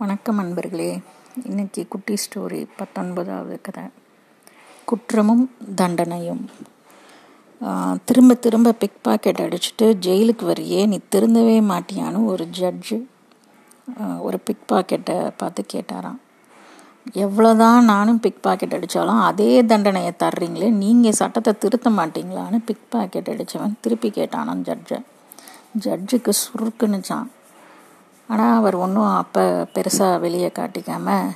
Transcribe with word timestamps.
வணக்கம் 0.00 0.40
அன்பர்களே. 0.40 0.88
இன்னைக்கு 1.44 1.82
குட்டி 1.92 2.14
ஸ்டோரி 2.22 2.58
பத்தொன்பதாவது 2.78 3.54
கதை. 3.66 3.84
குற்றமும் 4.90 5.44
தண்டனையும். 5.76 6.42
திரும்ப 8.08 8.34
திரும்ப 8.34 8.72
பிக் 8.82 8.98
பாக்கெட் 9.06 9.40
அடிச்சுட்டு 9.44 9.86
ஜெயிலுக்கு 10.06 10.44
வரையே 10.50 10.80
நீ 10.92 10.98
திருந்தவே 11.14 11.56
மாட்டியான்னு 11.70 12.20
ஒரு 12.32 12.46
ஜட்ஜு 12.58 12.98
ஒரு 14.26 14.40
பிக் 14.48 14.66
பாக்கெட்டை 14.72 15.16
பார்த்து 15.36 15.64
கேட்டாராம். 15.74 16.20
எவ்வளோதான் 17.24 17.88
நானும் 17.92 18.20
பிக் 18.26 18.42
பாக்கெட் 18.48 18.76
அடித்தாலும் 18.78 19.22
அதே 19.30 19.50
தண்டனையை 19.72 20.12
தர்றீங்களே 20.24 20.70
நீங்கள் 20.82 21.18
சட்டத்தை 21.20 21.54
திருத்த 21.64 21.90
மாட்டீங்களான்னு 22.00 22.60
பிக் 22.64 22.86
பாக்கெட் 22.96 23.32
அடித்தவன் 23.34 23.80
திருப்பி 23.86 24.10
கேட்டானான் 24.18 24.62
ஜட்ஜை 24.68 25.00
ஜட்ஜுக்கு 25.86 26.34
சுருக்குன்னுச்சான் 26.42 27.26
ஆனால் 28.28 28.56
அவர் 28.60 28.76
ஒன்றும் 28.84 29.10
அப்போ 29.20 29.42
பெருசாக 29.74 30.20
வெளியே 30.24 30.50
காட்டிக்காமல் 30.58 31.28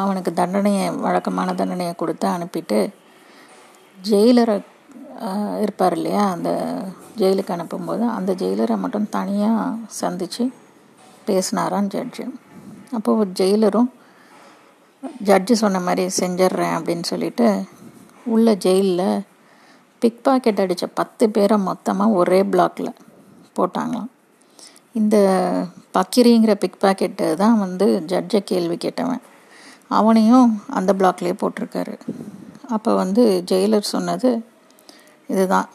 அவனுக்கு 0.00 0.30
தண்டனையை 0.40 0.84
வழக்கமான 1.04 1.54
தண்டனையை 1.60 1.94
கொடுத்து 1.94 2.26
அனுப்பிட்டு 2.28 2.78
ஜெயிலரை 3.98 4.56
இருப்பார் 5.64 5.94
இல்லையா? 5.98 6.22
அந்த 6.34 6.50
ஜெயிலுக்கு 7.20 7.54
அனுப்பும்போது 7.56 8.04
அந்த 8.16 8.30
ஜெயிலரை 8.42 8.76
மட்டும் 8.82 9.08
தனியாக 9.16 9.64
சந்தித்து 10.00 10.44
பேசினாராம் 11.26 11.90
ஜட்ஜு. 11.94 12.24
அப்போது 12.96 13.32
ஜெயிலரும் 13.40 13.90
ஜட்ஜு 15.28 15.54
சொன்ன 15.62 15.80
மாதிரி 15.86 16.04
செஞ்சிட்றேன் 16.20 16.76
அப்படின்னு 16.78 17.06
சொல்லிட்டு 17.12 17.48
உள்ள 18.34 18.54
ஜெயிலில் 18.64 19.24
பிக் 20.02 20.22
பாக்கெட் 20.26 20.62
அடித்த 20.64 20.86
பத்து 21.00 21.24
பேரை 21.36 21.56
மொத்தமாக 21.68 22.18
ஒரே 22.20 22.40
பிளாக்ல 22.52 22.88
போட்டாங்களாம். 23.56 24.10
இந்த 24.98 25.16
பக்கிரிங்கிற 25.96 26.52
பிக் 26.62 26.80
பாக்கெட்டு 26.84 27.26
தான் 27.42 27.58
வந்து 27.58 27.86
ஜட்ஜை 28.12 28.40
கேள்வி 28.50 28.76
கேட்டவன். 28.76 29.22
அவனையும் 29.98 30.48
அந்த 30.78 30.90
பிளாக்லேயே 30.98 31.34
போட்டிருக்காரு. 31.42 31.94
அப்போ 32.74 32.90
வந்து 32.94 33.22
ஜெயிலர் 33.50 33.92
சொன்னது 33.94 34.30
இதுதான் 35.32 35.68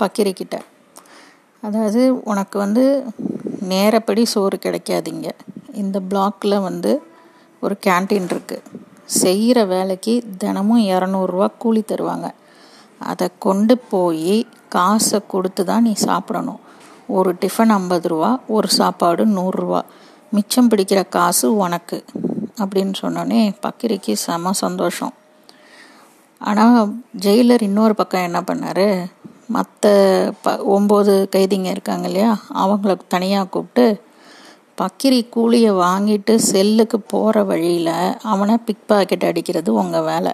பக்கிரிக்கிட்ட. 0.00 0.56
அதாவது 1.62 2.02
உனக்கு 2.30 2.56
வந்து 2.58 2.84
நேரப்படி 3.72 4.22
சோறு 4.34 4.56
கிடைக்காதீங்க. 4.64 5.28
இந்த 5.82 6.00
பிளாக்கில் 6.10 6.64
வந்து 6.68 6.92
ஒரு 7.64 7.74
கேண்டீன் 7.86 8.28
இருக்குது 8.32 8.80
செய்கிற 9.22 9.58
வேலைக்கு 9.74 10.14
தினமும் 10.42 10.82
இரநூறுவா 10.92 11.48
கூலி 11.62 11.82
தருவாங்க. 11.92 12.28
அதை 13.10 13.28
கொண்டு 13.46 13.74
போய் 13.92 14.36
காசை 14.76 15.20
கொடுத்து 15.26 15.62
தான் 15.64 15.86
நீ 15.88 15.92
சாப்பிடணும். 16.08 16.60
ஒரு 17.06 17.36
டிஃபன் 17.40 17.68
ஐம்பது 17.68 18.08
ரூபா 18.08 18.40
ஒரு 18.48 18.68
சாப்பாடு 18.68 19.26
நூறுரூவா 19.26 19.80
மிச்சம் 20.30 20.68
பிடிக்கிற 20.68 21.08
காசு 21.08 21.56
உனக்கு 21.56 22.04
அப்படின்னு 22.58 22.94
சொன்னோன்னே 23.02 23.56
பக்கிரிக்கு 23.62 24.12
செம 24.12 24.52
சந்தோஷம். 24.52 25.12
ஆனால் 26.38 26.94
ஜெயிலர் 27.20 27.62
இன்னொரு 27.62 27.94
பக்கம் 27.94 28.22
என்ன 28.22 28.40
பண்ணார்? 28.40 29.10
மற்ற 29.46 29.88
ப 30.42 30.50
ஒம்பது 30.50 31.14
கைதிங்க 31.36 31.70
இருக்காங்க 31.70 32.06
இல்லையா 32.06 32.38
அவங்கள 32.54 32.96
தனியாக 33.08 33.48
கூப்பிட்டு 33.48 34.02
பக்கிரி 34.80 35.28
கூலியை 35.28 35.72
வாங்கிட்டு 35.72 36.34
செல்லுக்கு 36.34 37.00
போகிற 37.00 37.44
வழியில் 37.44 38.18
அவனை 38.22 38.56
பிக் 38.56 38.86
பாக்கெட் 38.86 39.24
அடிக்கிறது 39.24 39.74
உங்கள் 39.74 40.02
வேலை. 40.02 40.32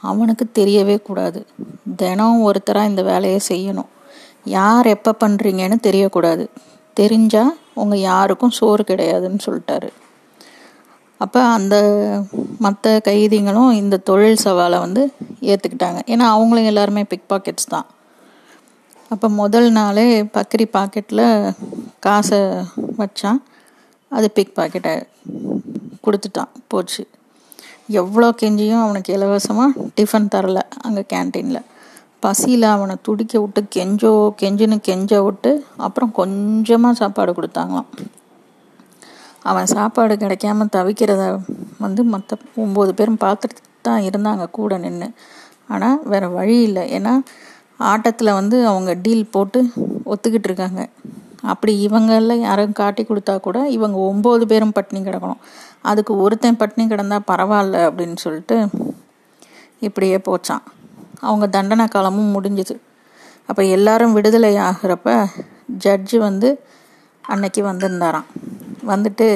அவனுக்கு 0.00 0.46
தெரியவே 0.54 1.02
கூடாது. 1.02 1.46
தினம் 1.96 2.52
ஒருத்தராக 2.52 2.86
இந்த 2.86 3.02
வேலையை 3.02 3.40
செய்யணும். 3.48 3.90
யார் 4.54 4.86
எப்போ 4.86 5.12
பண்ணுறீங்கன்னு 5.22 5.78
தெரியக்கூடாது. 5.86 6.44
தெரிஞ்சால் 7.00 7.52
உங்கள் 7.82 8.04
யாருக்கும் 8.10 8.56
சோறு 8.58 8.82
கிடையாதுன்னு 8.90 9.40
சொல்லிட்டாரு. 9.46 9.88
அப்போ 11.24 11.40
அந்த 11.56 11.76
மற்ற 12.64 13.00
கைதிகளும் 13.08 13.72
இந்த 13.72 13.96
தொழில் 13.96 14.42
சவாலை 14.44 14.78
வந்து 14.84 15.02
ஏற்றுக்கிட்டாங்க 15.50 16.00
ஏன்னா 16.12 16.24
அவங்களும் 16.34 16.70
எல்லாருமே 16.70 17.04
பிக் 17.04 17.28
பாக்கெட்ஸ் 17.32 17.72
தான். 17.74 17.86
அப்போ 19.08 19.28
முதல் 19.42 19.68
நாளே 19.70 20.06
பக்கரி 20.36 20.66
பாக்கெட்டில் 20.76 21.26
காசை 22.06 22.40
வச்சான். 23.02 23.40
அது 24.08 24.26
பிக் 24.30 24.56
பாக்கெட்டை 24.58 24.94
கொடுத்துட்டான். 26.06 26.52
போச்சு. 26.68 27.02
எவ்வளோ 28.00 28.28
கெஞ்சியும் 28.40 28.82
அவனுக்கு 28.84 29.10
இலவசமாக 29.16 29.86
டிஃபன் 29.96 30.30
தரல 30.34 30.60
அங்கே 30.86 31.04
கேன்டீனில் 31.12 31.62
பசியில் 32.22 32.66
அவனை 32.74 32.94
துடிக்க 33.06 33.34
விட்டு 33.40 33.60
கெஞ்சோ 33.76 34.12
கெஞ்சுன்னு 34.40 34.76
கெஞ்ச 34.88 35.18
விட்டு 35.26 35.50
அப்புறம் 35.86 36.12
கொஞ்சமாக 36.20 36.98
சாப்பாடு 37.00 37.32
கொடுத்தாங்களாம். 37.38 37.90
அவன் 39.50 39.68
சாப்பாடு 39.74 40.14
கிடைக்காம 40.22 40.66
தவிக்கிறத 40.76 41.24
வந்து 41.84 42.02
மற்ற 42.12 42.38
ஒம்பது 42.64 42.92
பேரும் 42.98 43.22
பார்த்துட்டு 43.24 43.60
தான் 43.88 44.06
இருந்தாங்க 44.08 44.44
கூட 44.58 44.78
நின்று 44.84 45.08
ஆனால் 45.74 46.00
வேறு 46.12 46.28
வழி 46.38 46.56
இல்லை. 46.68 46.84
ஏன்னா 46.96 47.12
ஆட்டத்தில் 47.90 48.36
வந்து 48.40 48.56
அவங்க 48.70 48.90
டீல் 49.04 49.32
போட்டு 49.34 49.60
ஒத்துக்கிட்டு 50.12 50.48
இருக்காங்க. 50.50 50.82
அப்படி 51.52 51.72
இவங்களில் 51.86 52.44
யாரும் 52.46 52.78
காட்டி 52.80 53.02
கொடுத்தா 53.04 53.34
கூட 53.46 53.58
இவங்க 53.76 53.96
ஒம்பது 54.10 54.44
பேரும் 54.52 54.76
பட்டினி 54.76 55.00
கிடக்கணும். 55.00 55.42
அதுக்கு 55.90 56.12
ஒருத்தன் 56.24 56.60
பட்டினி 56.62 56.86
கிடந்தால் 56.86 57.28
பரவாயில்ல 57.30 57.84
அப்படின்னு 57.88 58.18
சொல்லிட்டு 58.24 58.56
இப்படியே 59.86 60.18
போச்சான் 60.28 60.64
அவங்க 61.20 61.46
தண்டனை 61.46 61.88
காலமும் 61.88 62.34
முடிஞ்சுது. 62.36 62.74
அப்போ 63.46 63.62
எல்லாரும் 63.62 64.12
விடுதலை 64.12 64.56
ஆகிறப்ப 64.56 65.26
ஜட்ஜு 65.84 66.16
வந்து 66.18 66.48
அன்னைக்கு 67.24 67.62
வந்திருந்தாராம். 67.62 68.26
வந்துட்டு 68.84 69.28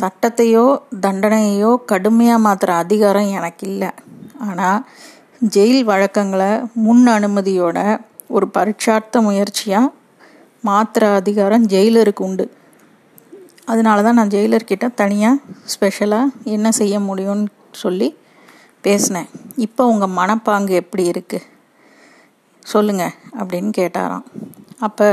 சட்டத்தையோ 0.00 0.80
தண்டனையோ 1.00 1.70
கடுமையாக 1.84 2.44
மாற்றுற 2.46 2.70
அதிகாரம் 2.84 3.30
எனக்கு 3.30 3.66
இல்லை. 3.68 3.90
ஆனால் 4.38 4.84
ஜெயில் 5.54 5.82
வழக்கங்களை 5.84 6.50
முன் 6.72 7.06
அனுமதியோட 7.06 7.78
ஒரு 8.26 8.46
பரீட்சார்த்த 8.56 9.20
முயற்சியாக 9.20 9.92
மாற்றுற 10.64 11.14
அதிகாரம் 11.14 11.64
ஜெயிலருக்கு 11.66 12.22
உண்டு. 12.26 12.44
அதனால 13.64 14.02
தான் 14.02 14.14
நான் 14.14 14.28
ஜெயிலர்கிட்ட 14.28 14.86
தனியாக 14.94 15.40
ஸ்பெஷலாக 15.64 16.32
என்ன 16.44 16.70
செய்ய 16.70 17.00
முடியும்னு 17.00 17.48
சொல்லி 17.70 18.08
பேசினேன். 18.86 19.28
இப்போ 19.66 19.82
உங்கள் 19.92 20.16
மனப்பாங்கு 20.18 20.74
எப்படி 20.82 21.04
இருக்குது 21.10 21.48
சொல்லுங்க 22.72 23.04
அப்படின்னு 23.40 23.70
கேட்டாராம். 23.78 24.26
அப்போ 24.86 25.06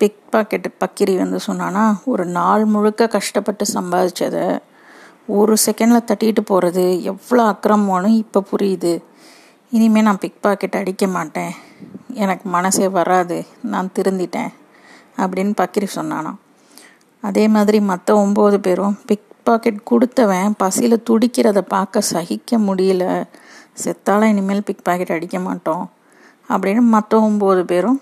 பிக் 0.00 0.22
பாக்கெட்டு 0.32 0.68
பக்கிரி 0.82 1.14
வந்து 1.22 1.38
சொன்னான்னா 1.48 1.84
ஒரு 2.12 2.24
நாள் 2.38 2.64
முழுக்க 2.72 3.06
கஷ்டப்பட்டு 3.14 3.64
சம்பாதிச்சதை 3.74 4.46
ஒரு 5.36 5.54
செகண்டில் 5.64 6.08
தட்டிட்டு 6.08 6.42
போகிறது 6.50 6.84
எவ்வளோ 7.12 7.44
அக்கிரமோன்னு 7.52 8.10
இப்போ 8.22 8.42
புரியுது. 8.50 8.92
இனிமேல் 9.76 10.06
நான் 10.08 10.22
பிக் 10.24 10.42
பாக்கெட் 10.44 10.78
அடிக்க 10.80 11.06
மாட்டேன். 11.06 11.54
எனக்கு 12.22 12.46
மனசே 12.56 12.88
வராது. 12.98 13.38
நான் 13.72 13.94
திருந்திட்டேன் 13.96 14.52
அப்படின்னு 15.22 15.54
பக்கிரி 15.62 15.88
சொன்னானாம். 15.94 16.38
அதே 17.20 17.44
மாதிரி 17.54 17.78
மற்ற 17.90 18.08
ஒம்பது 18.24 18.58
பேரும் 18.66 18.98
பிக் 19.06 19.26
பாக்கெட் 19.48 19.80
கொடுத்தவன் 19.90 20.56
பசியில் 20.62 21.04
துடிக்கிறத 21.08 21.60
பார்க்க 21.74 22.10
சகிக்க 22.12 22.58
முடியல. 22.68 23.04
செத்தால 23.82 24.28
இனிமேல் 24.32 24.66
பிக் 24.68 24.86
பாக்கெட் 24.88 25.16
அடிக்க 25.16 25.38
மாட்டோம் 25.48 25.84
அப்படின்னு 26.48 26.82
மற்ற 26.94 27.18
ஒம்பது 27.28 27.62
பேரும் 27.72 27.98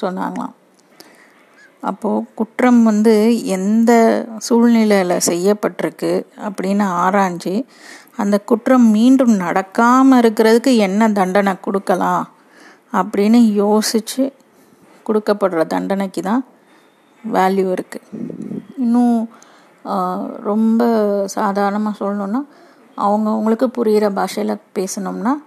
சொன்னாங்களாம். 0.00 0.54
அப்போது 1.82 2.26
குற்றம் 2.38 2.80
வந்து 2.88 3.14
எந்த 3.56 3.92
சூழ்நிலையில் 4.46 5.24
செய்யப்பட்டிருக்கு 5.28 6.12
அப்படின்னு 6.46 6.84
ஆராய்ஞ்சு 7.04 7.54
அந்த 8.22 8.36
குற்றம் 8.50 8.86
மீண்டும் 8.96 9.34
நடக்காமல் 9.44 10.20
இருக்கிறதுக்கு 10.22 10.72
என்ன 10.86 11.08
தண்டனை 11.18 11.54
கொடுக்கலாம் 11.66 12.24
அப்படின்னு 12.98 13.38
யோசித்து 13.62 14.24
கொடுக்கப்படுற 15.06 15.62
தண்டனைக்கு 15.74 16.22
தான் 16.30 16.42
வேல்யூ 17.24 17.66
இருக்குது 17.76 18.08
இன்னும் 18.82 19.16
ரொம்ப 20.42 20.82
சாதாரணமாக 21.26 22.04
சொல்லணுன்னா 22.04 22.44
அவங்கவுங்களுக்கு 22.96 23.64
புரிகிற 23.64 24.12
பாஷையில் 24.12 24.62
பேசணும்னா 24.74 25.42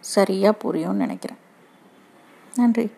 சரியாக 0.00 0.58
புரியும்னு 0.62 1.04
நினைக்கிறேன். 1.04 1.38
நன்றி. 2.56 2.90